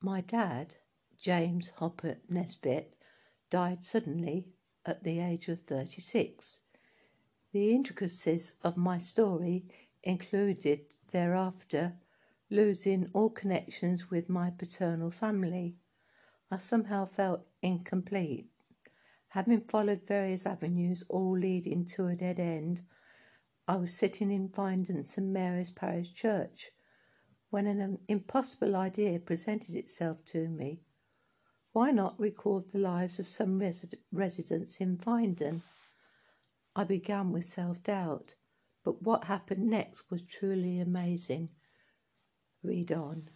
[0.00, 0.76] My dad,
[1.18, 2.94] James Hopper Nesbitt,
[3.50, 4.46] died suddenly
[4.84, 6.60] at the age of 36.
[7.52, 9.64] The intricacies of my story
[10.02, 10.80] included
[11.10, 11.94] thereafter
[12.50, 15.76] losing all connections with my paternal family.
[16.50, 18.48] I somehow felt incomplete.
[19.28, 22.82] Having followed various avenues, all leading to a dead end,
[23.66, 26.70] I was sitting in Findon St Mary's Parish Church
[27.50, 30.80] when an impossible idea presented itself to me.
[31.72, 35.62] Why not record the lives of some residents in Findon?
[36.74, 38.34] I began with self doubt,
[38.84, 41.50] but what happened next was truly amazing.
[42.62, 43.28] Read on.